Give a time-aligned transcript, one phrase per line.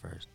[0.00, 0.28] first.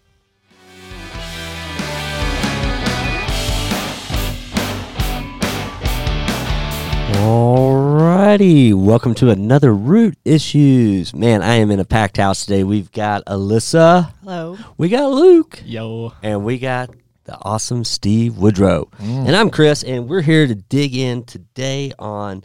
[7.25, 11.14] Alrighty, welcome to another Root Issues.
[11.16, 12.64] Man, I am in a packed house today.
[12.64, 14.58] We've got Alyssa, Hello.
[14.78, 16.13] we got Luke, Yo.
[16.21, 16.91] and we got
[17.23, 18.86] the awesome Steve Woodrow.
[19.00, 19.25] Mm.
[19.25, 22.43] And I'm Chris, and we're here to dig in today on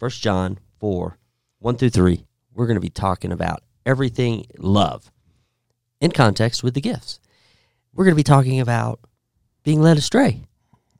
[0.00, 1.18] First John 4
[1.58, 2.24] 1 through 3.
[2.54, 5.11] We're going to be talking about everything love
[6.02, 7.18] in context with the gifts.
[7.94, 9.00] We're going to be talking about
[9.64, 10.42] being led astray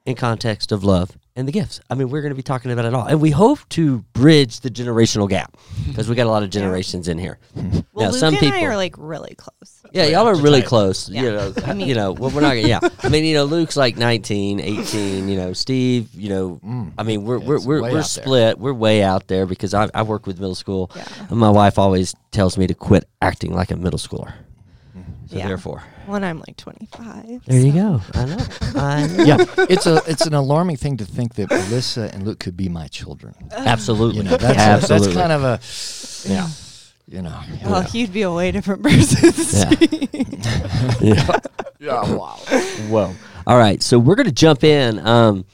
[0.06, 1.80] in context of love and the gifts.
[1.88, 3.06] I mean, we're going to be talking about it all.
[3.06, 5.56] And we hope to bridge the generational gap
[5.87, 7.38] because we got a lot of generations in here.
[7.95, 9.83] Well, Now, Luke some and people I are like really close.
[9.92, 11.11] yeah, y'all are really close.
[11.11, 11.23] Yeah.
[11.23, 12.56] You know, I mean- you know, well, we're not.
[12.56, 15.28] Yeah, I mean, you know, Luke's like 19, 18.
[15.28, 16.09] You know, Steve.
[16.14, 16.92] You know, Mm.
[16.97, 18.03] I mean, we're we're we're, we're out there.
[18.03, 18.59] split.
[18.59, 21.06] We're way out there because I I work with middle school, Yeah.
[21.28, 24.33] and my wife always tells me to quit acting like a middle schooler.
[25.32, 25.48] So Yeah.
[25.48, 27.46] therefore, When I'm like 25.
[27.46, 28.02] there you go.
[28.12, 28.36] I know.
[28.77, 29.25] I know.
[29.25, 29.36] yeah,
[29.70, 32.86] it's a it's an alarming thing to think that Alyssa and Luke could be my
[32.89, 33.34] children.
[33.50, 34.19] Absolutely.
[34.19, 35.06] You know, that's, a, Absolutely.
[35.14, 36.48] that's kind of a yeah.
[37.08, 37.41] you know.
[37.64, 39.33] Well, you'd be a way different person.
[41.00, 41.14] Yeah.
[41.14, 41.39] yeah.
[41.80, 42.36] Yeah, wow.
[42.91, 43.14] Whoa.
[43.46, 43.83] All right.
[43.83, 44.98] So we're gonna jump in.
[44.98, 45.46] Um.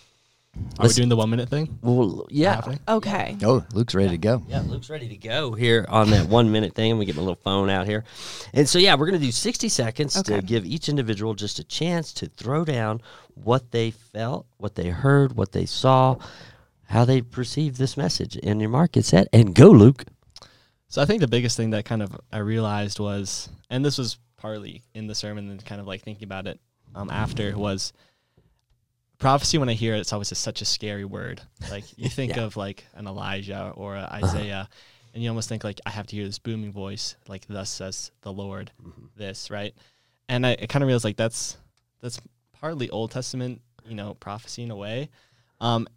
[0.79, 1.79] Are we let's- doing the one minute thing?
[1.83, 2.77] Well, yeah.
[2.89, 3.37] Okay.
[3.43, 4.43] Oh, Luke's ready to go.
[4.49, 6.99] Yeah, Luke's ready to go here on that one minute thing.
[6.99, 8.05] We get my little phone out here.
[8.53, 11.65] And so, yeah, we're going to do 60 seconds to give each individual just a
[11.65, 13.01] chance to throw down
[13.35, 16.17] what they felt, what they heard, what they saw,
[16.87, 18.37] how they perceived this message.
[18.37, 19.29] in your market set.
[19.33, 20.05] And go, Luke.
[20.89, 24.19] So I think the biggest thing that kind of I realized was, and this was
[24.37, 26.61] partly in the sermon and kind of like thinking about it
[26.95, 27.93] um, after, was
[29.19, 29.59] prophecy.
[29.59, 31.41] When I hear it, it's always just such a scary word.
[31.71, 32.45] Like you think Yeah.
[32.45, 34.69] of like an Elijah or a Isaiah,
[35.15, 38.11] and you almost think like I have to hear this booming voice, like "Thus says
[38.23, 38.71] the Lord,"
[39.17, 39.75] this right.
[40.29, 41.57] And I, I kind of realized like that's
[42.01, 42.21] that's
[42.53, 45.09] partly Old Testament, you know, prophecy in a way.
[45.61, 45.89] Um,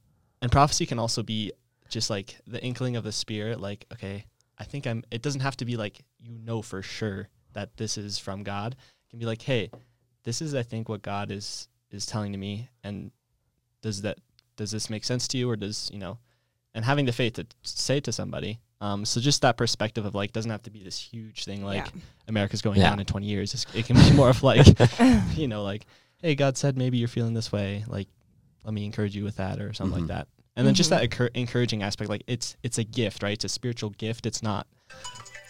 [0.41, 1.51] and prophecy can also be
[1.89, 4.23] just like the inkling of the spirit like okay
[4.57, 7.97] i think i'm it doesn't have to be like you know for sure that this
[7.97, 9.69] is from god it can be like hey
[10.23, 13.11] this is i think what god is is telling to me and
[13.81, 14.17] does that
[14.57, 16.17] does this make sense to you or does you know
[16.73, 20.31] and having the faith to say to somebody um so just that perspective of like
[20.33, 22.01] doesn't have to be this huge thing like Yeah.
[22.27, 22.89] america's going Yeah.
[22.89, 24.65] down in 20 years It's, it can be more of like
[25.35, 25.85] you know like
[26.21, 28.07] hey god said maybe you're feeling this way like
[28.63, 30.01] let me encourage you with that or something Mhm.
[30.01, 30.99] like that and then just Mhm.
[30.99, 34.43] that encour- encouraging aspect like it's it's a gift right it's a spiritual gift it's
[34.43, 34.67] not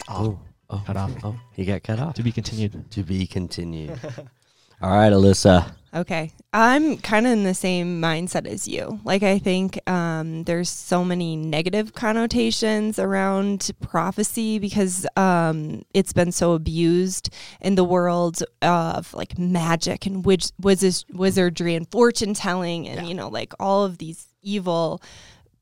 [0.10, 1.12] Oh, oh, Cut off.
[1.24, 2.16] Oh, he got cut off.
[2.16, 4.00] to be continued To be continued.
[4.82, 5.72] All right, Alyssa.
[5.94, 6.32] Okay.
[6.54, 9.00] I'm kind of in the same mindset as you.
[9.04, 16.32] Like, I think um, there's so many negative connotations around prophecy because um, it's been
[16.32, 17.30] so abused
[17.62, 23.14] in the world of like magic and wiz- wiz- wizardry and fortune telling and, you
[23.14, 25.02] know, like all of these evil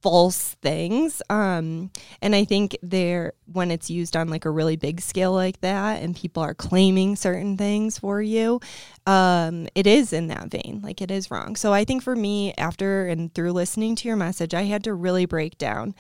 [0.01, 5.01] false things um and i think there when it's used on like a really big
[5.01, 8.61] scale like that and people are claiming certain things for you
[9.05, 11.55] um it is in that vein like it is wrong.
[11.55, 14.93] So i think for me after and through listening to your message i had to
[14.93, 15.93] really break down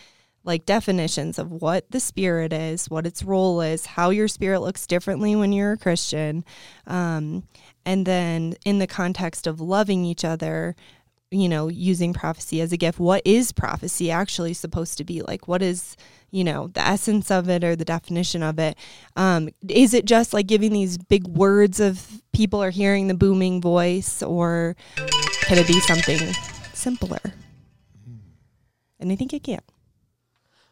[0.45, 4.87] like definitions of what the spirit is what its role is how your spirit looks
[4.87, 6.45] differently when you're a christian
[6.87, 7.43] um
[7.85, 10.75] and then in the context of loving each other
[11.31, 12.99] you know, using prophecy as a gift.
[12.99, 15.47] What is prophecy actually supposed to be like?
[15.47, 15.95] What is,
[16.31, 18.77] you know, the essence of it or the definition of it?
[19.15, 23.61] Um, is it just like giving these big words of people are hearing the booming
[23.61, 24.75] voice, or
[25.41, 26.19] can it be something
[26.73, 27.19] simpler?
[28.99, 29.61] And I think it can.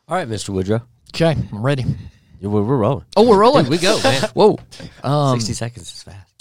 [0.07, 0.49] All right, Mr.
[0.49, 0.81] Woodrow.
[1.13, 1.83] Okay, I'm ready.
[2.39, 3.05] Yeah, We're, we're rolling.
[3.15, 3.63] Oh, we're rolling.
[3.65, 4.21] Dude, we go, man.
[4.33, 4.57] Whoa.
[5.03, 6.36] Um, 60 seconds is fast.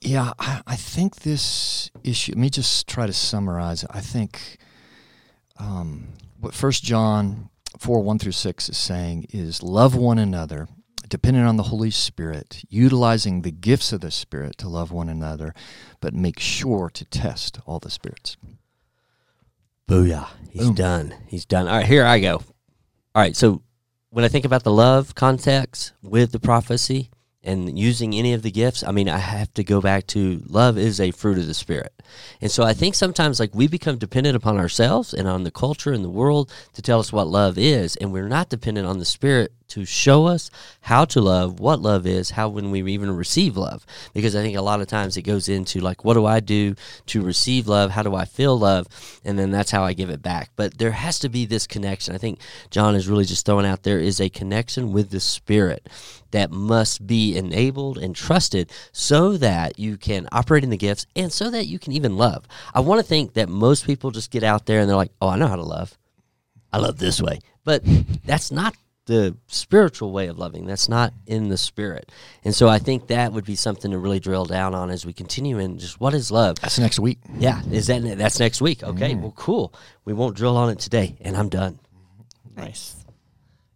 [0.00, 2.32] Yeah, I, I think this issue.
[2.32, 3.84] Let me just try to summarize.
[3.90, 4.58] I think
[5.58, 10.68] um, what First John four one through six is saying is love one another,
[11.08, 15.52] depending on the Holy Spirit, utilizing the gifts of the Spirit to love one another,
[16.00, 18.36] but make sure to test all the spirits.
[19.88, 20.28] Booyah.
[20.50, 20.74] He's Boom.
[20.74, 21.14] done.
[21.26, 21.66] He's done.
[21.66, 22.36] All right, here I go.
[22.36, 23.62] All right, so
[24.10, 27.10] when I think about the love context with the prophecy
[27.42, 30.76] and using any of the gifts, I mean, I have to go back to love
[30.76, 31.92] is a fruit of the Spirit.
[32.40, 35.92] And so I think sometimes like we become dependent upon ourselves and on the culture
[35.92, 39.04] and the world to tell us what love is, and we're not dependent on the
[39.04, 40.50] Spirit to show us
[40.80, 43.84] how to love, what love is, how when we even receive love.
[44.14, 46.74] Because I think a lot of times it goes into like, what do I do
[47.06, 47.90] to receive love?
[47.90, 48.86] How do I feel love?
[49.24, 50.50] And then that's how I give it back.
[50.56, 52.14] But there has to be this connection.
[52.14, 55.88] I think John is really just throwing out there is a connection with the Spirit
[56.30, 61.32] that must be enabled and trusted so that you can operate in the gifts and
[61.32, 62.46] so that you can even love.
[62.74, 65.28] I want to think that most people just get out there and they're like, oh,
[65.28, 65.96] I know how to love.
[66.72, 67.40] I love this way.
[67.64, 67.82] But
[68.24, 68.74] that's not
[69.08, 70.64] the spiritual way of loving.
[70.66, 72.12] That's not in the spirit.
[72.44, 75.12] And so I think that would be something to really drill down on as we
[75.12, 76.60] continue in just what is love?
[76.60, 77.18] That's next week.
[77.38, 78.82] Yeah, is that that's next week.
[78.84, 79.74] Okay, well cool.
[80.04, 81.80] We won't drill on it today and I'm done.
[82.56, 82.94] Nice.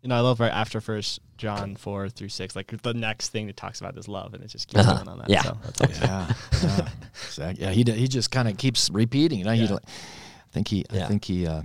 [0.02, 2.54] You know, I love right after First John four through six.
[2.56, 4.94] Like the next thing that talks about is love, and it just keeps Uh-huh.
[4.96, 5.30] going on that.
[5.30, 5.42] Yeah.
[5.42, 6.88] so that's Yeah, yeah,
[7.26, 7.64] exactly.
[7.64, 7.70] yeah.
[7.72, 9.38] He d- he just kind of keeps repeating.
[9.38, 9.64] You know, he.
[9.64, 9.74] Yeah.
[9.76, 10.84] I think he.
[10.92, 11.04] Yeah.
[11.04, 11.62] I think he uh,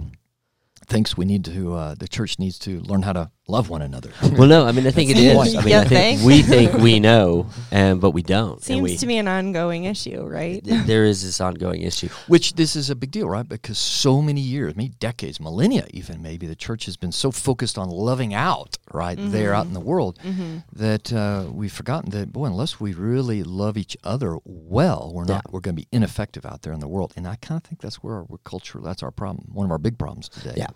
[0.86, 1.74] thinks we need to.
[1.74, 4.12] Uh, the church needs to learn how to love one another.
[4.38, 5.36] Well, no, I mean I think it That's the is.
[5.36, 5.58] point.
[5.58, 6.24] I mean Yeah, I think thanks.
[6.24, 8.54] we think we know, and but we don't.
[8.56, 10.64] and Seems we, to be an ongoing issue, right?
[10.64, 12.10] th- there is this ongoing issue.
[12.28, 13.48] Which this is a big deal, right?
[13.48, 17.78] Because so many years, maybe decades, millennia, even maybe the church has been so focused
[17.78, 20.58] on loving out, right there out in the world, Mm-hmm.
[20.74, 25.44] that uh, we've forgotten that boy, unless we really love each other well, we're not.
[25.46, 25.52] Yeah.
[25.52, 27.14] We're going to be ineffective out there in the world.
[27.16, 28.80] And I kind of think that's where our culture.
[28.84, 29.48] That's our problem.
[29.54, 30.56] One of our big problems today.
[30.58, 30.68] Yeah.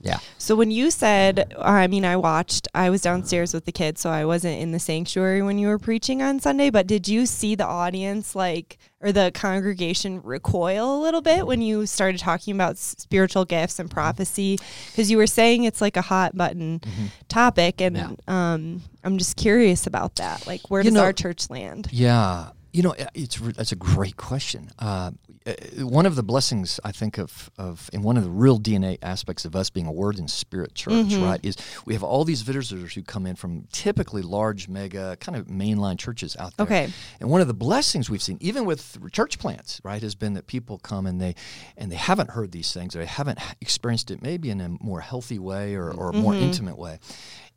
[0.00, 0.18] Yeah.
[0.38, 4.00] So when you said, uh, I mean, I watched, I was downstairs with the kids,
[4.00, 7.26] so I wasn't in the sanctuary when you were preaching on Sunday, but did you
[7.26, 12.54] see the audience like, or the congregation recoil a little bit when you started talking
[12.54, 13.94] about spiritual gifts and mm-hmm.
[13.94, 14.58] prophecy?
[14.86, 17.06] Because you were saying it's like a hot button mm-hmm.
[17.28, 18.10] topic, and Yeah.
[18.28, 20.46] um, I'm just curious about that.
[20.46, 21.88] Like, where You does know- our church land?
[21.90, 24.70] Yeah, you know, it's that's a great question.
[24.78, 25.12] Uh,
[25.46, 25.52] uh,
[25.86, 29.44] one of the blessings I think of of and one of the real DNA aspects
[29.46, 31.56] of us being a Word and Spirit church, right, is
[31.86, 35.98] we have all these visitors who come in from typically large, mega, kind of mainline
[35.98, 36.66] churches out there.
[36.66, 36.90] Okay.
[37.20, 40.46] And one of the blessings we've seen, even with church plants, right, has been that
[40.46, 41.34] people come and they
[41.78, 45.00] and they haven't heard these things, or they haven't experienced it maybe in a more
[45.00, 46.98] healthy way or, or a more intimate way,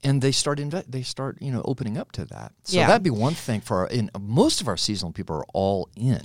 [0.03, 2.53] and they start inve- they start you know opening up to that.
[2.63, 2.87] So Yeah.
[2.87, 6.21] that'd be one thing for our, in most of our seasonal people are all in.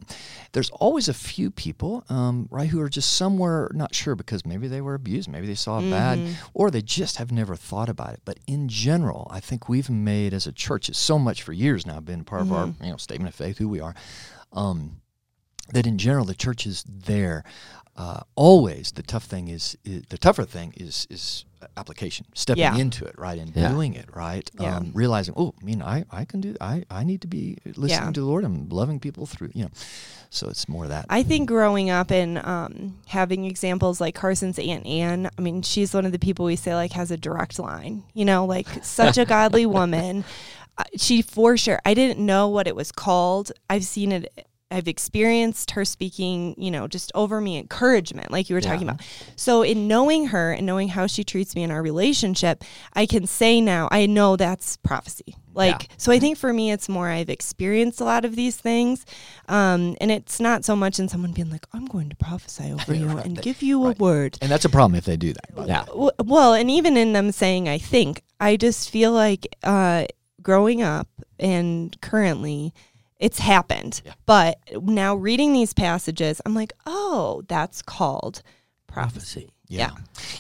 [0.53, 4.69] There's always a few people, um, right, who are just somewhere not sure because maybe
[4.69, 6.19] they were abused, maybe they saw it bad,
[6.55, 8.21] or they just have never thought about it.
[8.25, 11.87] But in general, I think we've made as a church, it's so much for years
[11.87, 13.95] now been part of our you know statement of faith, who we are.
[14.53, 15.01] Um,
[15.73, 17.43] that in general the church is there.
[17.97, 21.45] Uh, always the tough thing is, is the tougher thing is is
[21.79, 22.77] application, stepping Yeah.
[22.77, 23.71] into it, right, and Yeah.
[23.73, 24.77] doing it, right, Yeah.
[24.77, 27.89] um, realizing, oh, I mean, I, I can do, I, I need to be listening
[28.09, 28.13] Yeah.
[28.13, 28.45] to the Lord.
[28.45, 29.71] I'm loving people through, you know.
[30.29, 31.07] So it's more that.
[31.09, 35.95] I think growing up and um, having examples like Carson's Aunt Anne, I mean, she's
[35.95, 39.17] one of the people we say like has a direct line, you know, like such
[39.17, 40.25] a godly woman.
[40.79, 43.51] Uh, she for sure, I didn't know what it was called.
[43.71, 44.46] I've seen it.
[44.71, 49.01] I've experienced her speaking, you know, just over me encouragement, like you were talking about.
[49.37, 53.29] So, in knowing her and knowing how she treats me in our relationship, I can
[53.29, 55.37] say now, I know that's prophecy.
[55.55, 59.07] Like, so I think for me, it's more I've experienced a lot of these things.
[59.49, 62.93] Um, and it's not so much in someone being like, I'm going to prophesy over
[62.93, 63.25] you Right.
[63.25, 64.37] and give you a word.
[64.43, 65.67] and that's a problem if they do that.
[65.67, 65.85] Yeah.
[66.23, 70.07] Well, and even in them saying, I think, I just feel like uh,
[70.43, 71.09] growing up
[71.39, 72.75] and currently,
[73.19, 74.03] it's happened.
[74.05, 74.13] Yeah.
[74.27, 78.43] But now reading these passages, I'm like, oh, that's called
[78.87, 79.51] prophecy.
[79.69, 79.91] Yeah,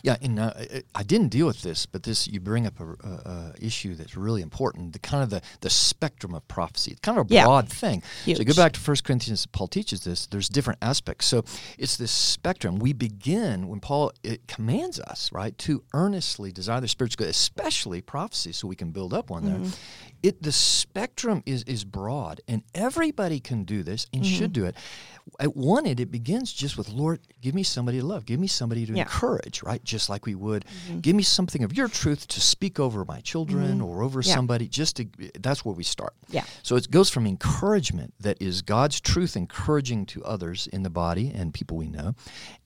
[0.02, 0.52] yeah, and uh,
[0.94, 4.17] I- didn't deal with this, but this you bring up a, a, a issue that's
[4.17, 4.93] really important.
[4.93, 7.44] The kind of the, the spectrum of prophecy, it's kind of a Yeah.
[7.44, 8.02] broad thing.
[8.26, 10.27] So go back to First Corinthians, Paul teaches this.
[10.27, 11.27] There's different aspects.
[11.27, 11.44] So
[11.79, 12.79] it's this spectrum.
[12.79, 18.00] We begin when Paul it commands us right to earnestly desire the spiritual good, especially
[18.00, 19.72] prophecy, so we can build up one there.
[20.22, 24.74] It the spectrum is is broad, and everybody can do this and should do it.
[25.40, 28.46] At one end, it begins just with Lord, give me somebody to love, give me
[28.46, 29.02] somebody to Yeah.
[29.02, 29.82] encourage, right?
[29.82, 31.00] Just like we would, mm-hmm.
[31.00, 33.84] give me something of your truth to speak over my children mm-hmm.
[33.84, 34.34] or over Yeah.
[34.34, 34.68] somebody.
[34.68, 35.06] Just to
[35.40, 36.14] that's where we start.
[36.28, 36.44] Yeah.
[36.62, 41.32] So it goes from encouragement that is God's truth encouraging to others in the body
[41.34, 42.14] and people we know.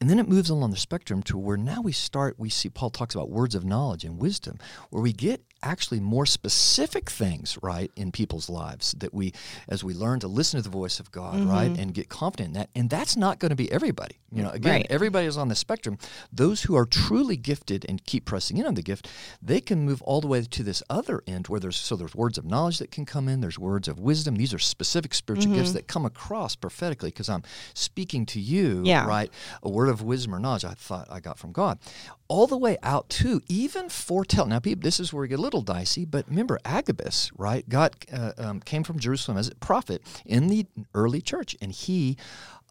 [0.00, 2.90] And then it moves along the spectrum to where now we start, we see Paul
[2.90, 4.58] talks about words of knowledge and wisdom,
[4.90, 9.32] where we get actually more specific things, right, in people's lives that we,
[9.68, 11.80] as we learn to listen to the voice of God, right, mm-hmm.
[11.80, 12.70] and get confident in that.
[12.74, 14.16] And that's not going to be everybody.
[14.32, 14.86] You know, again, Right.
[14.90, 15.98] everybody is on the spectrum.
[16.32, 19.08] Those who are truly gifted and keep pressing in on the gift,
[19.42, 22.38] they can move all the way to this other end where there's so there's words
[22.38, 24.36] of knowledge that can come in, there's words of wisdom.
[24.36, 25.78] These are specific spiritual gifts mm-hmm.
[25.78, 27.42] that come across prophetically because I'm
[27.74, 29.04] speaking to you, Yeah.
[29.06, 29.30] right?
[29.64, 31.80] A word of wisdom or knowledge I thought I got from God.
[32.28, 34.46] All the way out to even foretell.
[34.46, 37.68] Now, people, this is where we get a little little dicey, but remember Agabus, right?
[37.68, 40.64] God uh, um, came from Jerusalem as a prophet in the
[40.94, 42.16] early church, and he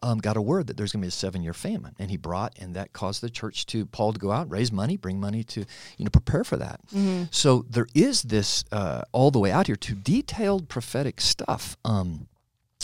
[0.02, 2.16] um, got a word that there's going to be a seven year famine, and he
[2.16, 5.44] brought, and that caused the church to Paul to go out, raise money, bring money
[5.44, 5.60] to
[5.98, 6.80] you know prepare for that.
[6.94, 7.24] Mm-hmm.
[7.30, 11.76] So there is this uh, all the way out here to detailed prophetic stuff.
[11.84, 12.28] Um,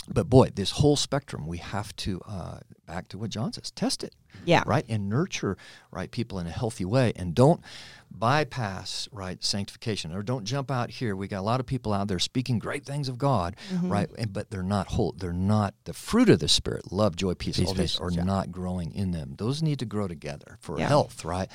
[0.07, 4.03] but boy, this whole spectrum, we have to uh, back to what John says: test
[4.03, 4.63] it, Yeah.
[4.65, 5.57] right, and nurture
[5.91, 7.61] right people in a healthy way, and don't
[8.09, 11.15] bypass right sanctification or don't jump out here.
[11.15, 13.89] We got a lot of people out there speaking great things of God, Mm-hmm.
[13.91, 15.13] right, and, but they're not whole.
[15.17, 17.57] They're not the fruit of the spirit: love, joy, peace.
[17.57, 18.23] Peace, all these are yeah.
[18.23, 19.35] not growing in them.
[19.37, 20.87] Those need to grow together for Yeah.
[20.87, 21.49] health, right?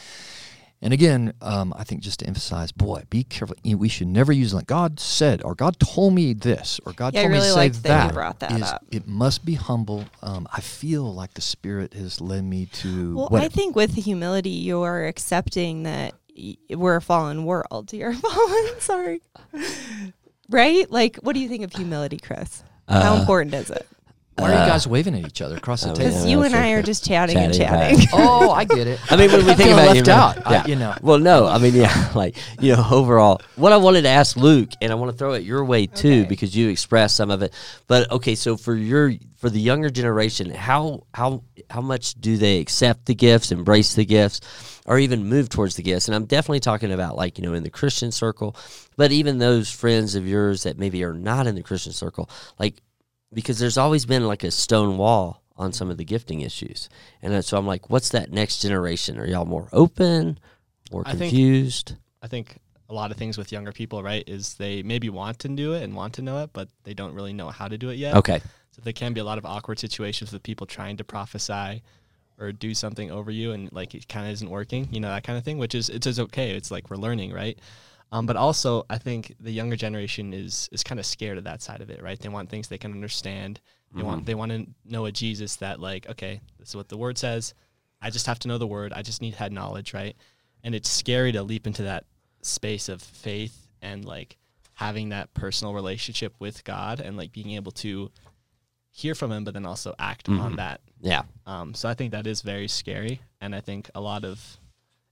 [0.85, 3.55] And again, um, I think just to emphasize, boy, be careful.
[3.63, 6.93] You know, we should never use like God said or God told me this or
[6.93, 8.15] God Yeah, I told really me to liked say that you that.
[8.15, 8.85] brought that is- up.
[8.91, 10.05] It must be humble.
[10.23, 13.15] Um, I feel like the Spirit has led me to.
[13.17, 17.93] Well, what I think with humility, you're accepting that y- we're a fallen world.
[17.95, 18.81] You're fallen.
[18.81, 19.21] Sorry.
[20.49, 20.91] Right?
[20.91, 22.63] Like, what do you think of humility, Chris?
[22.89, 23.87] How Uh, important is it?
[24.43, 26.11] Why are you guys uh, waving at each other across the uh, table?
[26.11, 28.09] Because you and I are just chatting, and Chatting chatting.
[28.13, 29.01] oh, I get it.
[29.11, 30.95] I mean, when we think about left humility- out, I- you know.
[31.03, 34.71] Well, no, I mean, yeah, like you know, overall, what I wanted to ask Luke,
[34.81, 36.29] and I want to throw it your way too, Okay.
[36.29, 37.53] because you expressed some of it.
[37.87, 42.59] But okay, so for your for the younger generation, how how how much do they
[42.61, 44.41] accept the gifts, embrace the gifts,
[44.87, 46.07] or even move towards the gifts?
[46.09, 48.57] And I'm definitely talking about like you know in the Christian circle,
[48.97, 52.77] but even those friends of yours that maybe are not in the Christian circle, like
[53.33, 56.89] because there's always been like a stone wall on some of the gifting issues.
[57.21, 59.19] And uh, so I'm like, what's that next generation?
[59.19, 60.39] Are y'all more open,
[60.91, 61.97] more I think- confused?
[62.23, 62.59] I think
[62.89, 65.83] a lot of things with younger people, right, is they maybe want to do it
[65.83, 68.15] and want to know it, but they don't really know how to do it yet.
[68.17, 68.41] Okay.
[68.71, 71.83] So there can be a lot of awkward situations with people trying to prophesy
[72.39, 75.25] or do something over you and like it kind of isn't working, you know, that
[75.25, 76.51] kind of thing, which is it's is okay.
[76.51, 77.59] It's like we're learning, right?
[78.13, 81.63] Um, but also, I think the younger generation is is kind of scared of that
[81.63, 82.19] side of it, right?
[82.19, 83.61] They want things they can understand.
[83.95, 86.97] They want they want to know a Jesus that like, okay, this is what the
[86.97, 87.55] word says.
[88.01, 88.93] I just have to know the word.
[88.93, 90.15] I just need head knowledge, right?
[90.63, 92.05] And it's scary to leap into that
[92.43, 94.37] space of faith and like
[94.75, 98.11] having that personal relationship with God and like being able to
[98.91, 100.81] hear from him, but then also act on that.
[101.01, 101.23] Yeah.
[101.47, 104.59] Um, so I think that is very scary, and I think a lot of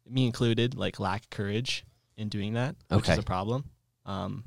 [0.08, 1.84] me included like lack courage
[2.20, 3.64] in doing that, which is a problem.
[4.04, 4.44] Um,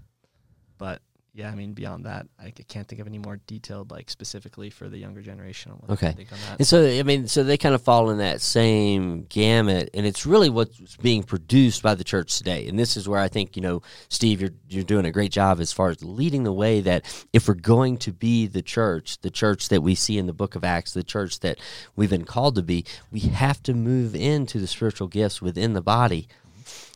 [0.77, 1.01] but
[1.35, 4.87] yeah, I mean beyond that, I can't think of any more detailed like specifically for
[4.87, 5.71] the younger generation.
[5.89, 6.11] Okay.
[6.11, 6.59] Think on that.
[6.59, 10.27] And so, I mean, so they kind of fall in that same gamut, and it's
[10.27, 12.67] really what's being produced by the church today.
[12.67, 15.59] And this is where I think, you know, Steve, you're you're doing a great job
[15.59, 16.81] as far as leading the way.
[16.81, 17.03] That
[17.33, 20.53] if we're going to be the church, the church that we see in the Book
[20.53, 21.57] of Acts, the church that
[21.95, 25.81] we've been called to be, we have to move into the spiritual gifts within the
[25.81, 26.27] body.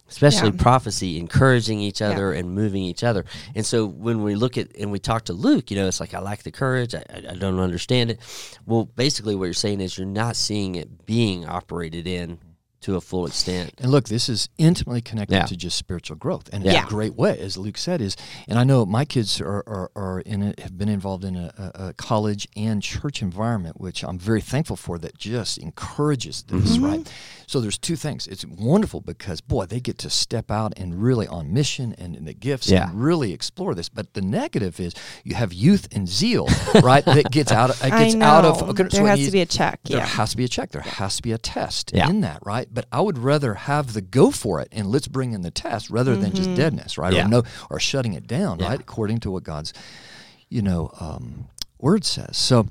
[0.10, 0.62] Especially Yeah.
[0.62, 3.26] prophecy, encouraging each other and moving each other.
[3.56, 6.14] And so when we look at and we talk to Luke, you know, it's like
[6.14, 6.96] I lack the courage.
[6.96, 8.20] I, I don't understand it.
[8.66, 12.40] Well, basically, what you're saying is you're not seeing it being operated in
[12.82, 13.74] to a full extent.
[13.80, 15.46] And look, this is intimately connected Yeah.
[15.46, 16.82] to just spiritual growth, and Yeah.
[16.82, 18.02] in a great way, as Luke said.
[18.02, 18.16] Is
[18.48, 21.72] and I know my kids are are, are in it, have been involved in a,
[21.76, 24.98] a, a college and church environment, which I'm very thankful for.
[25.00, 26.86] That just encourages this, mm-hmm.
[26.86, 27.14] right?
[27.48, 28.28] So there's two things.
[28.28, 32.28] It's wonderful because boy, they get to step out and really on mission and, and
[32.28, 32.90] the gifts Yeah.
[32.90, 33.90] and really explore this.
[33.90, 34.94] But the negative is
[35.24, 36.48] you have youth and zeal,
[36.84, 37.06] right?
[37.06, 37.70] That gets out.
[37.70, 38.26] Of, it I gets know.
[38.26, 38.62] out of.
[38.70, 39.80] okay, there it has needs- to be a check.
[39.86, 40.06] there Yeah.
[40.06, 40.72] has to be a check.
[40.72, 42.10] There has to be a test Yeah.
[42.10, 42.67] in that, right?
[42.72, 45.90] But I would rather have the go for it and let's bring in the test
[45.90, 47.14] rather than just deadness, right?
[47.14, 47.26] Yeah.
[47.26, 48.68] Or no, or shutting it down, Yeah.
[48.70, 48.80] right?
[48.80, 49.74] According to what God's,
[50.50, 51.48] you know, um,
[51.80, 52.38] word says.
[52.38, 52.68] So.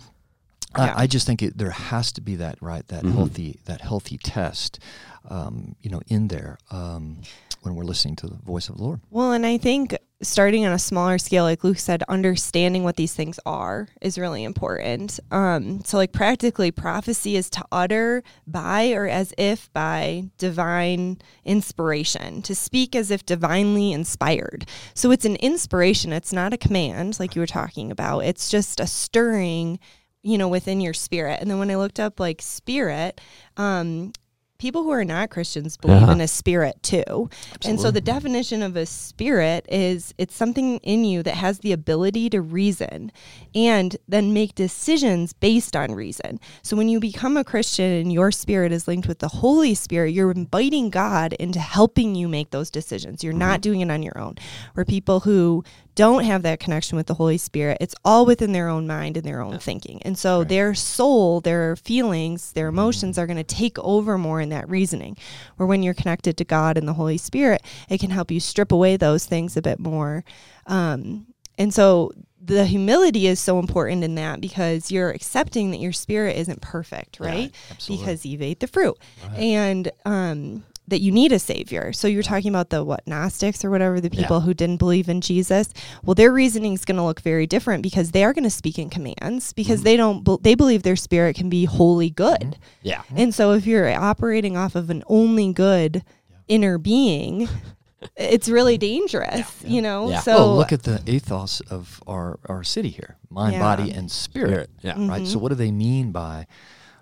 [0.76, 0.94] Yeah.
[0.94, 4.18] I, I just think it, there has to be that right that healthy that healthy
[4.18, 4.78] test,
[5.28, 7.20] um, you know, in there um,
[7.62, 9.00] when we're listening to the voice of the Lord.
[9.10, 13.12] Well, and I think starting on a smaller scale, like Luke said, understanding what these
[13.12, 15.20] things are is really important.
[15.30, 22.40] Um, so, like, practically, prophecy is to utter by or as if by divine inspiration,
[22.42, 24.66] to speak as if divinely inspired.
[24.94, 28.20] So, it's an inspiration, it's not a command, like you were talking about.
[28.20, 29.78] It's just a stirring,
[30.22, 31.40] you know, within your spirit.
[31.40, 33.20] And then when I looked up, like, spirit,
[33.56, 34.12] um,
[34.58, 36.12] people who are not Christians believe Uh-huh.
[36.12, 37.28] in a spirit too.
[37.64, 41.72] And so the definition of a spirit is it's something in you that has the
[41.72, 43.12] ability to reason
[43.54, 46.40] and then make decisions based on reason.
[46.62, 50.12] So when you become a Christian and your spirit is linked with the Holy Spirit,
[50.14, 53.22] you're inviting God into helping you make those decisions.
[53.22, 54.36] You're not doing it on your own.
[54.74, 55.64] Where people who
[55.96, 59.26] don't have that connection with the Holy Spirit, it's all within their own mind and
[59.26, 60.00] their own thinking.
[60.02, 60.48] And so Right.
[60.48, 65.16] their soul, their feelings, their emotions are going to take over more in that reasoning.
[65.56, 68.70] Where when you're connected to God and the Holy Spirit, it can help you strip
[68.70, 70.22] away those things a bit more.
[70.66, 71.26] Um,
[71.58, 76.36] and so the humility is so important in that because you're accepting that your spirit
[76.36, 77.52] isn't perfect, right?
[77.72, 78.04] absolutely.
[78.06, 78.96] Because you've ate the fruit.
[79.30, 79.38] Right.
[79.40, 81.92] And um, that you need a savior.
[81.92, 84.22] So you're talking about the what Gnostics or whatever the Yeah.
[84.22, 85.72] people who didn't believe in Jesus.
[86.04, 88.78] Well, their reasoning is going to look very different because they are going to speak
[88.78, 89.84] in commands because mm-hmm.
[89.84, 92.44] they don't bel they believe their spirit can be wholly mm-hmm.
[92.44, 92.58] good.
[92.82, 93.02] Yeah.
[93.14, 96.04] And so if you're operating off of an only good
[96.48, 97.48] inner being,
[98.16, 100.10] it's really dangerous, you know?
[100.10, 100.20] Yeah.
[100.20, 103.60] So well, look at the ethos of our, our city here mind, Yeah.
[103.60, 104.70] body, and spirit.
[104.80, 104.94] Yeah.
[104.96, 105.26] Right.
[105.26, 105.40] So, mm-hmm.
[105.40, 106.46] what do they mean by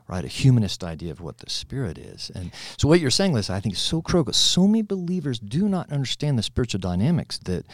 [0.07, 2.31] right a humanist idea of what the spirit is?
[2.35, 4.33] And so, what you're saying, Liz, I think is so critical.
[4.33, 7.67] So many believers do not understand the spiritual dynamics that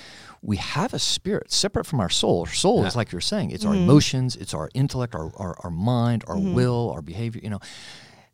[0.43, 2.41] we have a spirit separate from our soul.
[2.41, 3.85] Our soul is like you're saying; it's our mm-hmm.
[3.85, 6.55] emotions, it's our intellect, our our, our mind, our mm-hmm.
[6.55, 7.41] will, our behavior.
[7.43, 7.61] You know,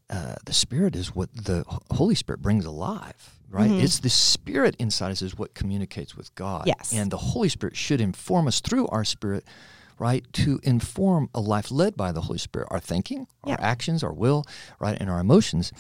[0.09, 3.71] uh, the spirit is what the Holy Spirit brings alive, right?
[3.71, 3.81] Mm-hmm.
[3.81, 6.67] It's the spirit inside us is what communicates with God.
[6.67, 6.93] Yes.
[6.93, 9.45] And the Holy Spirit should inform us through our spirit,
[9.99, 10.25] right?
[10.35, 14.45] To inform a life led by the Holy Spirit, our thinking, our actions, our will,
[14.79, 14.97] right?
[15.01, 15.73] And our emotions.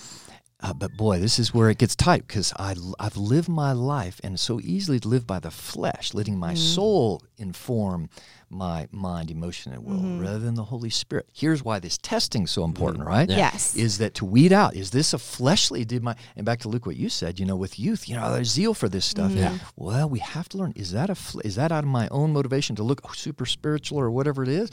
[0.60, 4.40] Uh, but boy, this is where it gets tight because I've lived my life and
[4.40, 8.08] so easily to live by the flesh, letting my soul inform
[8.48, 10.20] my mind, emotion, and will mm-hmm.
[10.20, 11.28] rather than the Holy Spirit.
[11.32, 13.12] Here's why this testing's so important, mm-hmm.
[13.12, 13.28] right?
[13.28, 13.36] Yeah.
[13.36, 13.76] yes.
[13.76, 16.86] is that to weed out is this a fleshly did my and back to luke
[16.86, 19.58] what you said you know with youth you know there's zeal for this stuff Yeah.
[19.76, 22.76] well we have to learn is that a is that out of my own motivation
[22.76, 24.70] to look oh, super spiritual or whatever it is?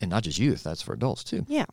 [0.00, 1.64] and not just youth that's for adults too yeah.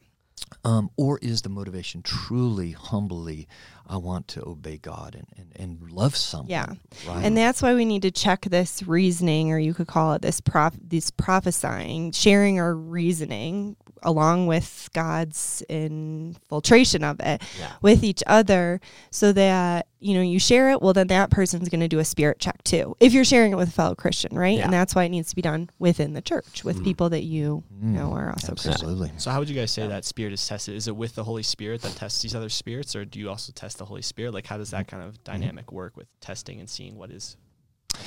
[0.64, 3.48] Um, or is the motivation truly humbly
[3.88, 6.66] i want to obey god and, and, and love someone Yeah.
[7.08, 10.22] right And that's why we need to check this reasoning, or you could call it
[10.22, 17.72] this prof- this prophesying, sharing our reasoning along with God's infiltration of it Yeah.
[17.82, 18.80] with each other,
[19.12, 20.82] so that you know you share it.
[20.82, 23.56] Well, then that person's going to do a spirit check too, if you're sharing it
[23.56, 24.58] with a fellow Christian, right?
[24.58, 24.66] Yeah.
[24.66, 27.64] And that's why it needs to be done within the church with people that you
[27.74, 27.94] Mm.
[27.94, 28.72] know are also Christian.
[28.72, 30.76] absolutely So how would you guys say that spirit is tested?
[30.76, 33.52] Is it with the Holy Spirit that tests these other spirits, or do you also
[33.52, 34.34] test the Holy Spirit?
[34.34, 37.45] Like how does that kind of dynamic work with testing and seeing what is of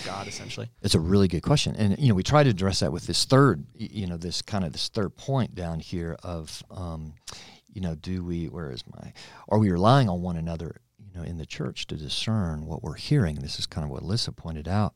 [0.05, 0.71] God essentially?
[0.83, 3.25] It's a really good question, and you know we try to address that with this
[3.25, 7.15] third, you know, this kind of this third point down here of, um,
[7.73, 8.47] you know, do we?
[8.47, 9.13] Where is my?
[9.49, 12.95] Are we relying on one another, you know, in the church to discern what we're
[12.95, 13.37] hearing?
[13.37, 14.95] This is kind of what Lissa pointed out,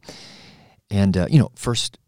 [0.90, 1.98] and uh, you know, first.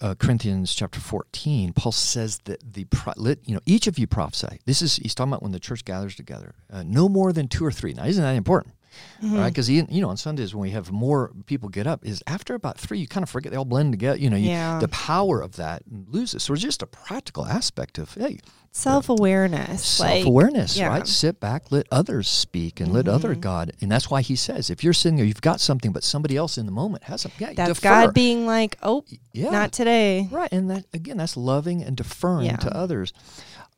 [0.00, 4.06] Uh, Corinthians chapter 14, Paul says that the pro- lit, you know each of you
[4.06, 4.60] prophesy.
[4.66, 7.64] This is he's talking about when the church gathers together, uh, no more than two
[7.64, 7.94] or three.
[7.94, 8.74] Now, isn't that important?
[9.22, 9.36] Mm-hmm.
[9.38, 9.48] right?
[9.50, 12.78] Because you know, on Sundays when we have more people get up, is after about
[12.78, 14.18] three, you kind of forget they all blend together.
[14.18, 14.78] You know, you, Yeah.
[14.78, 16.42] the power of that loses.
[16.42, 18.38] So it's just a practical aspect of hey,
[18.76, 20.88] Self awareness, self awareness, yeah.
[20.88, 21.06] right?
[21.06, 23.14] Sit back, let others speak, and let Mm-hmm.
[23.14, 23.70] other God.
[23.80, 26.58] And that's why he says, if you're sitting there, you've got something, but somebody else
[26.58, 27.46] in the moment has something.
[27.46, 27.88] Yeah, That's defer.
[28.06, 30.28] God being like, oh, yeah, not today.
[30.28, 32.56] Right, and that again, that's loving and deferring Yeah.
[32.56, 33.12] to others.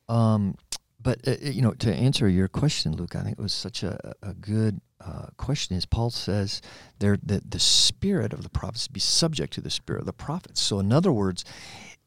[0.09, 0.55] Um,
[0.99, 4.15] but uh, you know, to answer your question, Luke, I think it was such a,
[4.23, 5.77] a good uh, question.
[5.77, 6.61] Is Paul says
[6.99, 10.61] there that the spirit of the prophets be subject to the spirit of the prophets.
[10.61, 11.43] So, in other words.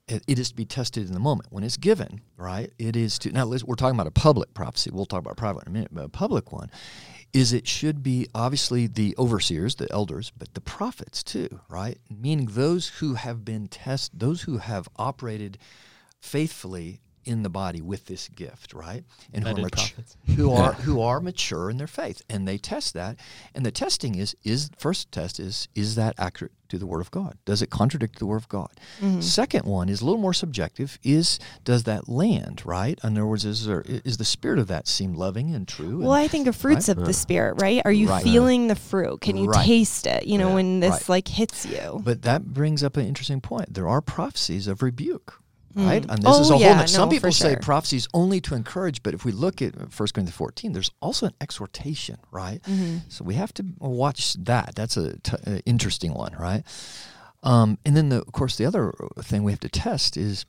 [0.09, 2.73] It, it is to be tested in the moment when it's given, right?
[2.81, 3.47] It is to now.
[3.47, 4.91] We're talking about a public prophecy.
[4.93, 6.69] We'll talk about private in a minute, but a public one
[7.33, 11.99] is it should be obviously the overseers, the elders, but the prophets too, right?
[12.11, 15.59] Meaning those who have been tested, those who have operated
[16.21, 19.05] faithfully in the body with this gift, right?
[19.33, 22.59] And who are, Vetted mat- who are who are mature in their faith, and they
[22.59, 23.17] test that.
[23.55, 27.11] And the testing is is first test is is that accurate to the Word of
[27.11, 27.37] God?
[27.45, 28.71] Does it contradict the Word of God?
[29.01, 29.21] Mm-hmm.
[29.21, 30.99] Second one is a little more subjective.
[31.03, 32.99] Is does that land right?
[33.05, 35.99] In other words, is there is the spirit of that seem loving and true?
[36.01, 36.97] Well, and- I think of fruits right?
[36.99, 37.83] of the spirit, right?
[37.85, 38.23] Are you Right.
[38.25, 39.21] feeling the fruit?
[39.21, 39.65] Can you Right.
[39.65, 40.27] taste it?
[40.27, 40.55] You know, Yeah.
[40.55, 41.09] when this Right.
[41.09, 42.01] like hits you.
[42.05, 43.75] But that brings up an interesting point.
[43.75, 45.40] There are prophecies of rebuke,
[45.75, 46.05] right?
[46.09, 46.61] And this Oh, is a whole.
[46.61, 47.61] yeah, nother- some people for say sure.
[47.61, 51.35] prophecies only to encourage, but if we look at 1 Corinthians 14, there's also an
[51.41, 52.63] exhortation, right?
[52.65, 52.99] Mm-hmm.
[53.09, 54.75] So we have to watch that.
[54.75, 56.65] That's a t- uh, interesting one, right?
[57.43, 60.45] Um, and then, the, of course, the other thing we have to test is,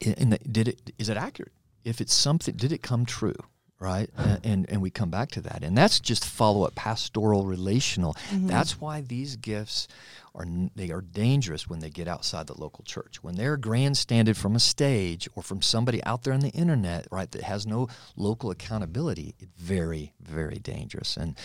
[0.00, 1.52] in the, did it is it accurate?
[1.84, 3.36] If it's something, did it come true?
[3.80, 4.10] right?
[4.16, 8.16] and, and and we come back to that, and that's just follow up pastoral relational.
[8.32, 9.86] That's why these gifts
[10.34, 13.22] are they are dangerous when they get outside the local church.
[13.22, 17.30] When they're grandstanded from a stage or from somebody out there on the internet, right,
[17.32, 21.16] that has no local accountability, it's very very dangerous.
[21.16, 21.36] And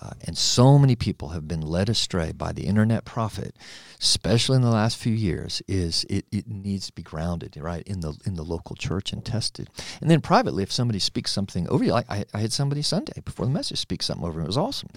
[0.00, 3.56] uh, and so many people have been led astray by the internet prophet,
[4.00, 5.62] especially in the last few years.
[5.68, 9.24] Is it, it needs to be grounded right in the in the local church and
[9.24, 9.68] tested.
[10.00, 13.20] And then privately, if somebody speaks something over you, like I, I had somebody Sunday
[13.24, 14.90] before the message speak something over me, it was awesome,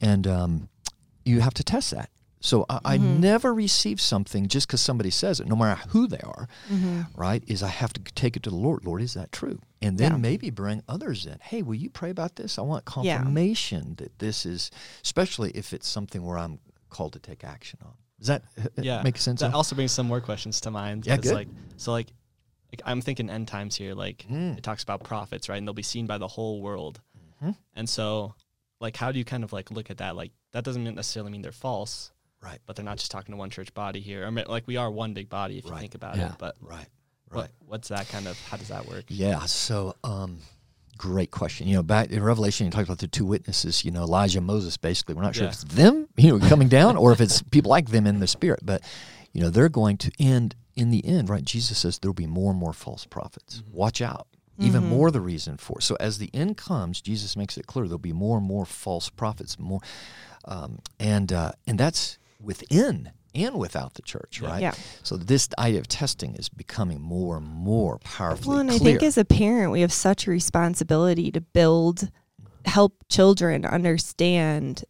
[0.00, 0.68] and um,
[1.24, 2.10] you have to test that.
[2.44, 6.18] So I, I never receive something just because somebody says it, no matter who they
[6.18, 6.46] are.
[7.16, 7.42] Right?
[7.46, 8.84] Is I have to take it to the Lord.
[8.84, 9.60] Lord, is that true?
[9.80, 10.18] And then Yeah.
[10.18, 11.38] maybe bring others in.
[11.40, 12.58] Hey, will you pray about this?
[12.58, 13.16] I want Yeah.
[13.16, 14.70] confirmation that this is,
[15.02, 16.58] especially if it's something where I'm
[16.90, 17.94] called to take action on.
[18.18, 18.42] Does that
[18.76, 19.40] yeah make sense?
[19.40, 19.56] that Al?
[19.56, 21.34] also brings some more questions to mind Yeah, 'cause, good.
[21.34, 22.08] like so like,
[22.72, 24.56] like i'm thinking end times here like Mm.
[24.56, 27.00] it talks about prophets right and they'll be seen by the whole world
[27.42, 27.56] Mhm.
[27.74, 28.34] and so
[28.80, 31.42] like how do you kind of like look at that like that doesn't necessarily mean
[31.42, 32.12] they're false
[32.44, 32.58] Right.
[32.66, 34.90] but they're not just talking to one church body here i mean like we are
[34.90, 36.32] one big body if you think about Yeah.
[36.32, 36.86] it but Right.
[37.30, 37.50] what, Right.
[37.66, 39.46] what's that kind of how does that work Yeah.
[39.46, 40.38] So, um,
[40.98, 41.66] great question.
[41.66, 43.84] You know, back in Revelation, you talk about the two witnesses.
[43.84, 44.76] You know, Elijah, and Moses.
[44.76, 45.48] Basically, we're not sure Yeah.
[45.48, 48.28] if it's them, you know, coming down, or if it's people like them in the
[48.28, 48.60] spirit.
[48.62, 48.82] But
[49.32, 51.42] you know, they're going to end in the end, right?
[51.44, 53.62] Jesus says there'll be more and more false prophets.
[53.72, 54.28] Watch out.
[54.60, 55.80] Even more the reason for.
[55.80, 59.10] So as the end comes, Jesus makes it clear there'll be more and more false
[59.10, 59.58] prophets.
[59.58, 59.80] More,
[60.44, 64.62] um, and uh, and that's within and without the church, right?
[64.62, 64.74] Yeah.
[65.02, 68.52] So this idea of testing is becoming more and more powerful.
[68.52, 72.10] Well, and I think as a parent, we have such a responsibility to build,
[72.64, 74.84] help children understand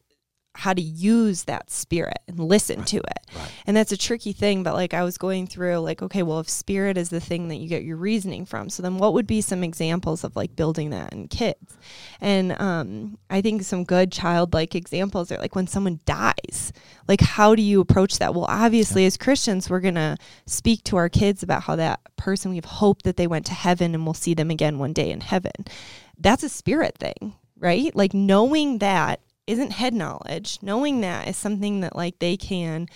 [0.57, 3.37] how to use that spirit and listen to it.
[3.37, 3.51] Right.
[3.67, 6.49] And that's a tricky thing, but like I was going through like okay, well if
[6.49, 9.41] spirit is the thing that you get your reasoning from, so then what would be
[9.41, 11.77] some examples of like building that in kids?
[12.21, 16.73] And um I think some good childlike examples are like when someone dies.
[17.09, 18.35] Like how do you approach that?
[18.35, 22.51] Well, obviously as Christians, we're going to speak to our kids about how that person
[22.51, 25.11] we have hope that they went to heaven and we'll see them again one day
[25.11, 25.53] in heaven.
[26.19, 27.95] That's a spirit thing, right?
[27.95, 30.59] Like knowing that isn't head knowledge.
[30.63, 32.89] Knowing that is something that like they can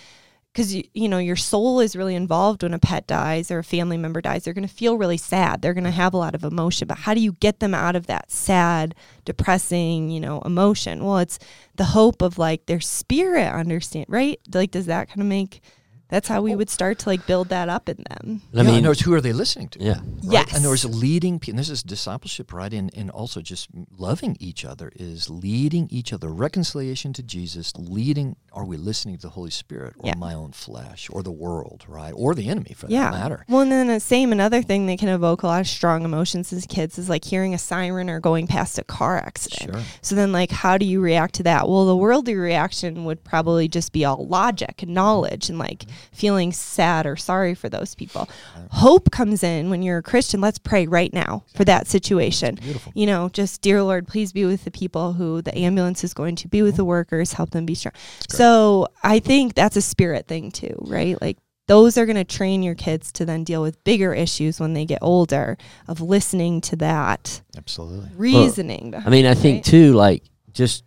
[0.51, 3.63] because you, you know your soul is really involved when a pet dies or a
[3.63, 4.43] family member dies.
[4.43, 5.61] They're going to feel really sad.
[5.61, 6.87] They're going to have a lot of emotion.
[6.87, 11.03] But how do you get them out of that sad depressing you know emotion?
[11.03, 11.39] Well it's
[11.75, 14.39] the hope of like their spirit understand right?
[14.53, 15.61] Like does that kind of make
[16.09, 18.73] that's how we would start to like build that up in them I yeah, mean,
[18.75, 19.79] in other words, who are they listening to?
[19.79, 19.99] yeah.
[19.99, 20.03] Right?
[20.21, 20.53] Yes.
[20.55, 22.73] And there was leading, pe- and this is discipleship, right?
[22.73, 28.35] And, and also just loving each other is leading each other, reconciliation to Jesus, leading,
[28.51, 30.15] are we listening to the Holy Spirit or Yeah.
[30.17, 32.11] my own flesh or the world, right?
[32.15, 33.45] Or the enemy for yeah that matter.
[33.47, 36.51] well and then the same another thing that can evoke a lot of strong emotions
[36.53, 39.83] as kids is like hearing a siren or going past a car accident Sure.
[40.01, 41.67] So then, like, how do you react to that?
[41.67, 45.98] Well, the worldly reaction would probably just be all logic and knowledge and like mm-hmm.
[46.11, 48.29] Feeling sad or sorry for those people.
[48.71, 50.41] Hope comes in when you're a Christian.
[50.41, 52.55] Let's pray right now for that situation.
[52.55, 52.91] Beautiful.
[52.95, 56.35] You know, just dear Lord, please be with the people who the ambulance is going
[56.37, 57.93] to be with the workers, help them be strong.
[58.29, 61.19] So I think that's a spirit thing too, right?
[61.21, 64.73] Like those are going to train your kids to then deal with bigger issues when
[64.73, 65.55] they get older
[65.87, 68.09] of listening to that Absolutely.
[68.15, 68.95] reasoning.
[68.95, 69.63] I mean, I think right?
[69.65, 70.83] too, like just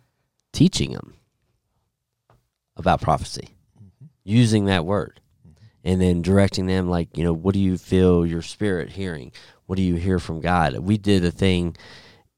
[0.51, 1.13] teaching them
[2.75, 3.52] about prophecy, Mm-hmm.
[4.23, 5.65] Using that word, mm-hmm.
[5.83, 9.31] and then directing them, like, you know, what do you feel your spirit hearing?
[9.65, 10.77] What do you hear from God?
[10.79, 11.75] We did a thing,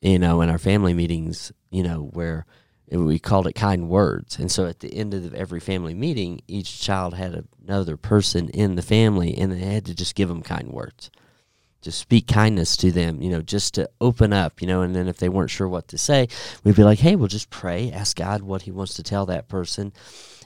[0.01, 2.45] you know, in our family meetings, you know, where
[2.91, 4.37] we called it kind words.
[4.37, 8.75] And so at the end of every family meeting, each child had another person in
[8.75, 11.09] the family, and they had to just give them kind words
[11.85, 15.07] just speak kindness to them, you know, just to open up, you know, and then
[15.07, 16.27] if they weren't sure what to say,
[16.63, 19.47] we'd be like, hey, we'll just pray, ask God what He wants to tell that
[19.47, 19.93] person.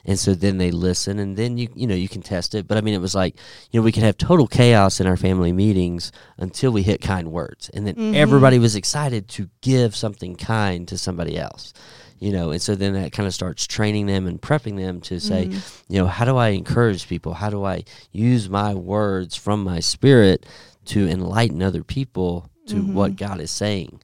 [0.04, 2.66] And so then they listen, and then you, you know, you can test it.
[2.66, 3.36] But I mean, it was like,
[3.70, 7.30] you know, we could have total chaos in our family meetings until we hit kind
[7.30, 7.70] words.
[7.74, 8.14] And then mm-hmm.
[8.14, 11.72] everybody was excited to give something kind to somebody else
[12.20, 12.50] you know.
[12.50, 15.92] And so then that kind of starts training them and prepping them to say mm-hmm.
[15.92, 17.34] you know how do i encourage people?
[17.34, 17.82] How do i
[18.12, 20.46] use my words from my spirit
[20.86, 23.24] to enlighten other people to what mm-hmm.
[23.24, 24.00] god is saying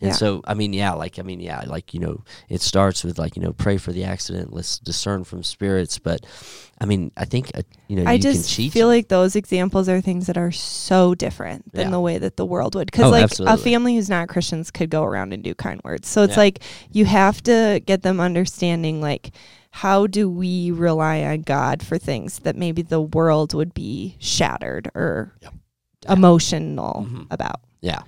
[0.00, 0.14] and Yeah.
[0.16, 3.36] so i mean yeah like i mean yeah like you know it starts with like
[3.36, 6.24] you know pray for the accident let's discern from spirits but
[6.80, 9.88] i mean i think uh, you know I you can just feel like those examples
[9.88, 11.90] are things that are so different than Yeah.
[11.90, 12.90] the way that the world would.
[12.90, 13.54] Because Oh, like absolutely.
[13.60, 16.08] a family who's not Christians could go around and do kind words.
[16.08, 16.38] So it's Yeah.
[16.44, 16.60] like
[16.92, 19.32] you have to get them understanding like
[19.72, 24.90] how do we rely on God for things that maybe the world would be shattered
[24.94, 25.34] or
[26.08, 27.26] emotional Mhm.
[27.30, 27.60] about.
[27.82, 28.00] yeah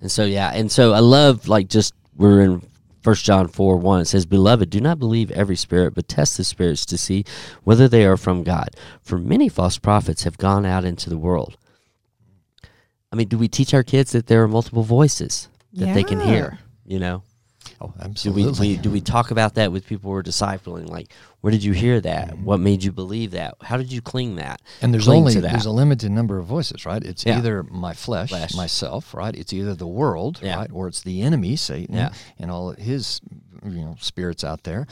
[0.00, 2.62] And so yeah, and so I love like just we're in
[3.02, 4.00] First John four one.
[4.00, 7.24] It says, "Beloved, do not believe every spirit, but test the spirits to see
[7.64, 8.70] whether they are from God.
[9.00, 11.56] For many false prophets have gone out into the world."
[13.12, 16.20] I mean, do we teach our kids that there are multiple voices that they can
[16.20, 16.58] hear?
[16.84, 17.22] You know,
[17.80, 18.42] Oh, do absolutely.
[18.68, 20.88] we, we do we talk about that with people we're discipling?
[20.88, 21.12] Like,
[21.42, 22.38] where did you hear that?
[22.38, 23.54] What made you believe that?
[23.62, 24.62] How did you cling that?
[24.82, 25.50] And there's cling only to that.
[25.52, 27.02] there's a limited number of voices, right?
[27.04, 27.38] It's Yeah.
[27.38, 28.54] either my flesh, Flesh.
[28.54, 29.34] myself, right?
[29.34, 30.56] It's either the world, Yeah.
[30.56, 32.10] right, or it's the enemy, Satan, Yeah.
[32.38, 33.20] and all his
[33.64, 34.86] you know spirits out there,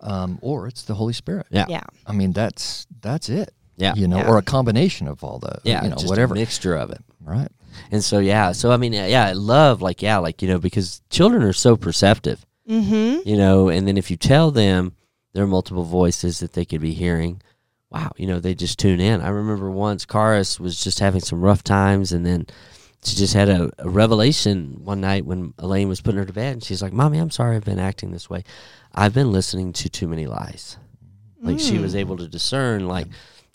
[0.00, 1.46] um, or it's the Holy Spirit.
[1.50, 1.66] Yeah.
[1.68, 1.82] Yeah.
[2.06, 3.52] I mean that's that's it.
[3.76, 3.94] Yeah.
[3.96, 4.28] you know, Yeah.
[4.28, 7.02] or a combination of all the Yeah, you know, just whatever, a mixture of it.
[7.22, 7.48] Right?
[7.90, 11.02] And so yeah, so I mean yeah, I love like yeah, like you know because
[11.10, 13.28] children are so perceptive, Mm-hmm.
[13.28, 14.92] you know, and then if you tell them
[15.32, 17.40] there are multiple voices that they could be hearing,
[17.90, 19.20] wow, you know, they just tune in.
[19.20, 22.46] I remember once Karis was just having some rough times and then
[23.04, 26.52] she just had a, a revelation one night when Elaine was putting her to bed
[26.54, 28.44] and she's like, "Mommy, I'm sorry I've been acting this way.
[28.94, 30.76] I've been listening to too many lies."
[31.42, 33.06] Like she was able to discern like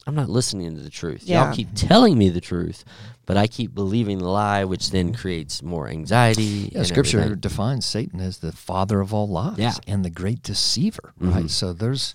[0.07, 1.23] I'm not listening to the truth.
[1.23, 1.45] Yeah.
[1.45, 2.85] Y'all keep telling me the truth,
[3.25, 6.69] but I keep believing the lie, which then creates more anxiety.
[6.71, 7.39] Yeah, and Scripture everything.
[7.39, 9.73] defines Satan as the father of all lies Yeah.
[9.87, 11.33] and the great deceiver, Mhm.
[11.33, 11.49] right?
[11.49, 12.13] So there's,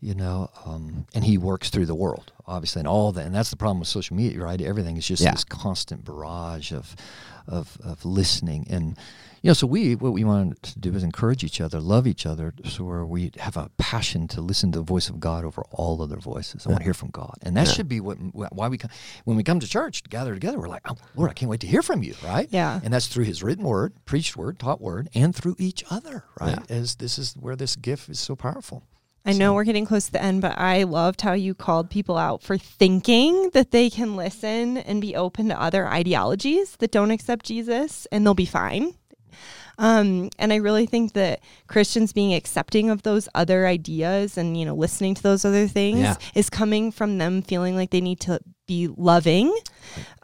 [0.00, 3.24] you know, um, and he works through the world, obviously, and all that.
[3.26, 4.60] And that's the problem with social media, right?
[4.60, 5.32] Everything is just Yeah.
[5.32, 6.94] this constant barrage of,
[7.46, 8.66] of, of listening.
[8.70, 8.96] And,
[9.42, 12.26] you know, so we, what we want to do is encourage each other, love each
[12.26, 15.62] other, so where we have a passion to listen to the voice of God over
[15.70, 16.64] all other voices.
[16.66, 17.34] I want to hear from God.
[17.42, 17.72] And that Yeah.
[17.72, 18.16] should be what,
[18.52, 18.90] why we come,
[19.24, 21.66] when we come to church, gather together, we're like, oh, Lord, I can't wait to
[21.66, 22.46] hear from you, right?
[22.50, 22.80] Yeah.
[22.84, 26.58] And that's through his written word, preached word, taught word, and through each other, right?
[26.70, 28.84] As this is where this gift is so powerful.
[29.24, 32.18] I know we're getting close to the end, but I loved how you called people
[32.18, 37.12] out for thinking that they can listen and be open to other ideologies that don't
[37.12, 38.94] accept Jesus and they'll be fine.
[39.78, 44.64] Um, and I really think that Christians being accepting of those other ideas and, you
[44.66, 46.16] know, listening to those other things Yeah.
[46.34, 49.52] is coming from them feeling like they need to be loving.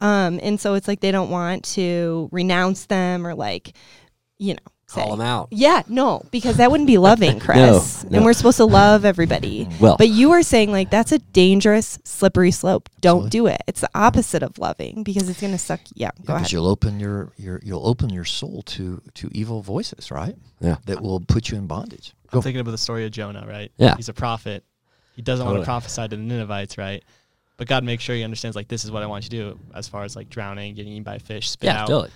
[0.01, 3.73] Um, and so it's like they don't want to renounce them or like,
[4.39, 5.49] you know, Call say- them out.
[5.51, 8.05] yeah, no, because that wouldn't be loving, Chris.
[8.05, 8.17] no.
[8.17, 9.69] And we're supposed to love everybody.
[9.81, 12.89] Well, But you were saying like that's a dangerous, slippery slope.
[13.01, 13.31] Don't Absolutely.
[13.39, 13.63] do it.
[13.67, 15.81] It's the opposite of loving because it's gonna suck.
[15.95, 16.53] Yeah, go Because ahead.
[16.53, 20.37] you'll open your, your you'll open your soul to to evil voices, right?
[20.61, 20.77] Yeah.
[20.87, 22.15] That will put you in bondage.
[22.33, 23.71] I'm thinking about the story of Jonah, right?
[23.77, 23.95] Yeah.
[23.97, 24.65] He's a prophet.
[25.17, 27.03] He doesn't want to prophesy to the Ninevites, right?
[27.57, 29.59] But God makes sure he understands, like, this is what I want you to do
[29.75, 31.89] as far as like drowning, getting eaten by a fish, spit yeah, out.
[31.89, 32.11] totally.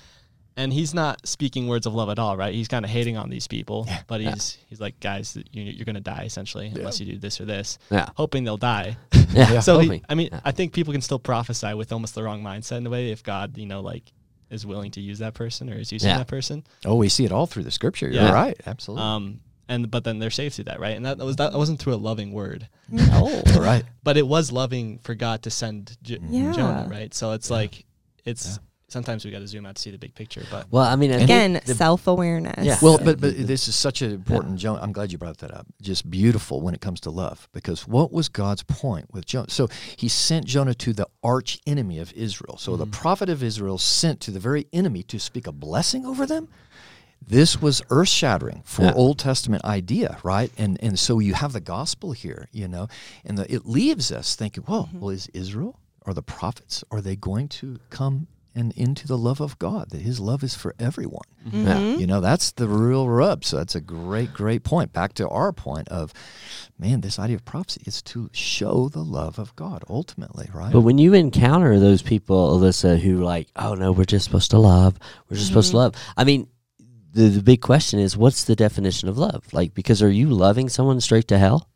[0.57, 2.55] And he's not speaking words of love at all, right?
[2.55, 4.03] He's kind of hating on these people, Yeah.
[4.07, 4.33] but Yeah.
[4.35, 7.47] he's he's like, guys, you, you're going to die essentially unless you do this or
[7.47, 8.09] this, Yeah.
[8.17, 8.97] hoping they'll die.
[9.33, 9.61] Yeah.
[9.61, 10.03] so he.
[10.11, 10.41] I mean, Yeah.
[10.45, 13.23] I think people can still prophesy with almost the wrong mindset in a way if
[13.23, 14.13] God, you know, like
[14.51, 16.19] is willing to use that person or is using Yeah.
[16.19, 16.65] that person.
[16.85, 18.09] Oh, we see it all through the scripture.
[18.11, 18.33] You're Yeah.
[18.33, 18.61] right.
[18.67, 19.03] Absolutely.
[19.07, 20.95] Um, and but then they're saved through that, right?
[20.95, 23.43] And that was that wasn't through a loving word, No.
[23.57, 23.85] Right.
[24.03, 26.53] but it was loving for God to send J- Yeah.
[26.53, 27.15] Jonah, right?
[27.15, 27.87] So it's like
[28.27, 28.59] it's
[28.93, 31.11] sometimes we got to zoom out to see the big picture, but Well, I mean,
[31.11, 32.65] Again, self awareness.
[32.65, 32.79] Yeah.
[32.81, 34.59] Well, but but this is such an important.
[34.59, 35.67] Jonah, I'm glad you brought that up.
[35.81, 39.51] Just beautiful when it comes to love, because what was God's point with Jonah?
[39.51, 42.57] So He sent Jonah to the arch enemy of Israel.
[42.59, 42.93] So the mm-hmm.
[42.93, 46.49] prophet of Israel sent to the very enemy to speak a blessing over them.
[47.25, 48.95] This was earth shattering for Yeah.
[48.95, 50.51] Old Testament idea, right?
[50.59, 52.89] And and so you have the gospel here, you know,
[53.25, 55.01] and the, it leaves us thinking, well, mm-hmm.
[55.01, 59.41] well, is Israel or the prophets are they going to come and into the love
[59.41, 59.91] of God?
[59.91, 61.27] That His love is for everyone.
[61.47, 61.67] Mm-hmm.
[61.67, 61.97] yeah.
[61.97, 63.45] You know, that's the real rub.
[63.45, 64.93] So that's a great, great point.
[64.93, 66.13] Back to our point of,
[66.79, 70.73] man, this idea of prophecy is to show the love of God ultimately, right?
[70.73, 74.59] But when you encounter those people, Alyssa, who like, oh no, we're just supposed to
[74.59, 74.99] love.
[75.29, 75.97] We're just supposed to mm-hmm.
[75.97, 75.97] love.
[76.17, 76.49] I mean,
[77.13, 79.45] the the big question is, what's the definition of love?
[79.53, 81.69] Like, because are you loving someone straight to hell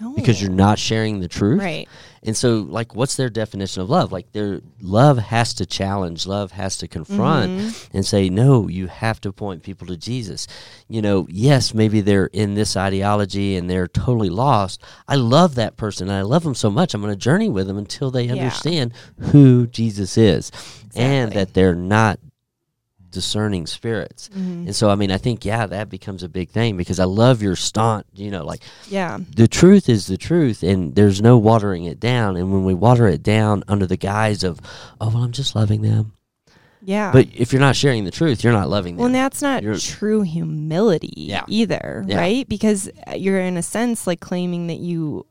[0.00, 0.14] no.
[0.14, 1.60] because you're not sharing the truth?
[1.60, 1.88] right.
[2.22, 4.12] And so, like, what's their definition of love?
[4.12, 7.96] Like, their love has to challenge, love has to confront Mm-hmm.
[7.96, 10.46] and say, no, you have to point people to Jesus.
[10.86, 14.82] You know, yes, maybe they're in this ideology and they're totally lost.
[15.08, 16.92] I love that person and I love them so much.
[16.92, 18.32] I'm going to journey with them until they Yeah.
[18.34, 18.92] understand
[19.32, 20.52] who Jesus is
[20.94, 22.18] and that they're not
[23.10, 24.28] discerning spirits.
[24.34, 24.66] Mhm.
[24.66, 27.42] And so, I mean, I think, yeah, that becomes a big thing because I love
[27.42, 29.18] your staunch, you know, like, Yeah.
[29.36, 33.06] the truth is the truth and there's no watering it down and when we water
[33.08, 34.60] it down under the guise of
[35.00, 36.12] oh well i'm just loving them
[36.82, 37.12] Yeah.
[37.12, 39.62] but if you're not sharing the truth you're not loving Well, them and that's not
[39.62, 41.44] You're- true humility Yeah.
[41.48, 42.18] either, Yeah.
[42.18, 42.48] right?
[42.48, 45.26] Because you're in a sense like claiming that you.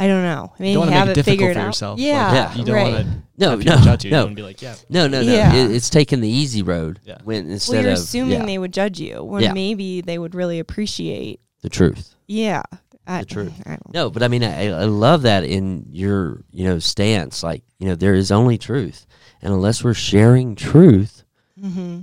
[0.00, 0.52] I don't know.
[0.58, 1.66] Maybe don't wanna have make it it difficult figured for out.
[1.66, 1.98] yourself.
[1.98, 2.54] Like, Yeah, Yeah.
[2.54, 2.92] you don't right.
[2.94, 4.10] want to No, have no, judge you.
[4.10, 4.16] no.
[4.18, 5.32] You want to be like, yeah, No, no, no.
[5.32, 5.54] Yeah.
[5.54, 7.18] It, it's taking the easy road Yeah.
[7.22, 9.52] when well, instead you're of assuming yeah, they would judge you when Yeah.
[9.52, 11.40] maybe they would really appreciate.
[11.62, 12.14] the truth.
[12.26, 12.62] Yeah,
[13.06, 13.52] I, The truth.
[13.66, 13.92] I don't.
[13.94, 17.42] No, but I mean, I, I love that in your you know stance.
[17.42, 19.04] Like you know, there is only truth,
[19.42, 21.24] and unless we're sharing truth,
[21.62, 22.00] Mm-hmm.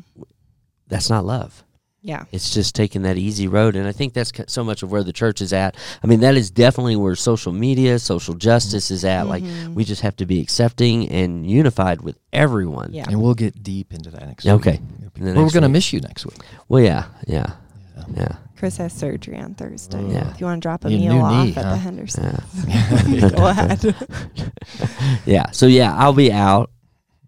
[0.88, 1.64] that's not love.
[2.08, 2.24] Yeah.
[2.32, 5.12] It's just taking that easy road, and I think that's so much of where the
[5.12, 5.76] church is at.
[6.02, 9.28] I mean, that is definitely where social media, social justice is at.
[9.28, 9.74] Like Mhm.
[9.74, 12.92] we just have to be accepting and unified with everyone.
[12.94, 13.06] Yeah.
[13.10, 14.72] And we'll get deep into that next Okay.
[14.72, 14.82] week.
[15.18, 15.34] Okay.
[15.34, 16.38] Well, we're going to miss you next week.
[16.70, 17.52] Well, yeah, yeah,
[17.98, 18.04] Yeah.
[18.16, 18.36] yeah.
[18.56, 20.02] Chris has surgery on Thursday.
[20.10, 20.32] Yeah.
[20.32, 21.72] If you want to drop a Your meal new off knee, at huh?
[21.72, 23.30] the Henderson, Yeah.
[23.36, 23.96] go ahead.
[25.26, 25.52] yeah.
[25.52, 26.72] So yeah, I'll be out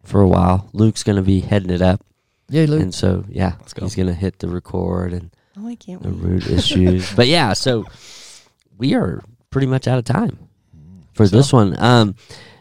[0.03, 0.69] for a while.
[0.73, 2.03] Luke's gonna be heading it up,
[2.49, 2.81] Yeah, Luke.
[2.81, 3.85] and so yeah, Let's go.
[3.85, 6.19] he's gonna hit the record and Oh, I can't the wait.
[6.21, 7.13] root issues.
[7.13, 7.85] But yeah, so
[8.77, 10.37] we are pretty much out of time
[11.13, 11.75] for this one.
[11.81, 12.15] Um,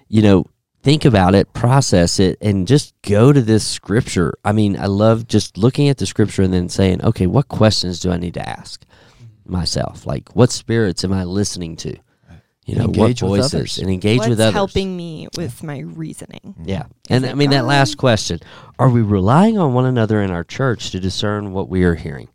[0.08, 0.46] you know,
[0.82, 4.34] think about it, process it, and just go to this scripture.
[4.44, 8.00] I mean, I love just looking at the scripture and then saying, okay, what questions
[8.00, 8.84] do I need to ask
[9.46, 10.06] myself?
[10.06, 11.96] Like, what spirits am I listening to?
[12.68, 13.78] You know, Engage what with voices others.
[13.78, 14.52] and engage What's with others.
[14.52, 16.54] helping me with my reasoning?
[16.64, 16.84] Yeah.
[17.08, 18.40] And I mean, that last question
[18.78, 22.28] Are we relying on one another in our church to discern what we are hearing?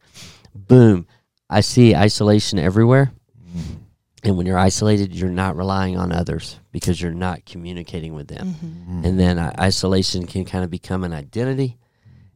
[0.56, 1.06] Boom.
[1.52, 3.12] I see isolation everywhere.
[4.24, 8.54] And when you're isolated, you're not relying on others because you're not communicating with them.
[8.56, 9.06] Mm-hmm.
[9.06, 11.78] And then uh, isolation can kind of become an identity,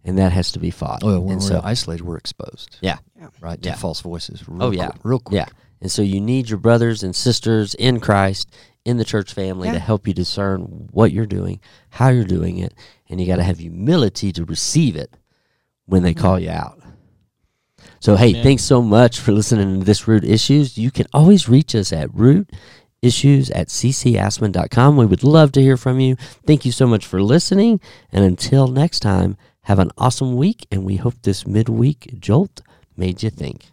[0.03, 0.99] and that has to be fought.
[1.03, 2.77] Oh, when and we're so, isolated, we're exposed.
[2.81, 2.97] yeah.
[3.41, 3.59] Right?
[3.63, 3.75] To Yeah.
[3.75, 4.47] false voices.
[4.47, 4.89] Real Oh, yeah.
[4.89, 5.35] quick, real quick.
[5.37, 5.45] Yeah.
[5.81, 8.49] And so you need your brothers and sisters in Christ,
[8.85, 11.59] in the church family, to help you discern what you're doing,
[11.89, 12.73] how you're doing it,
[13.09, 15.15] and you got to have humility to receive it
[15.85, 16.17] when they Mhm.
[16.17, 16.81] call you out.
[17.99, 18.43] So, hey, Amen.
[18.43, 20.77] thanks so much for listening to this Root Issues.
[20.77, 22.49] You can always reach us at root
[23.01, 24.97] issues at ccasman.com.
[24.97, 26.15] We would love to hear from you.
[26.45, 27.79] Thank you so much for listening.
[28.11, 30.65] And until next time, have an awesome week.
[30.71, 32.61] And we hope this midweek jolt
[32.95, 33.71] made you think.